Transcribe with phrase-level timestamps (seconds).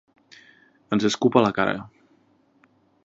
[0.97, 1.77] Ens escup a la cara.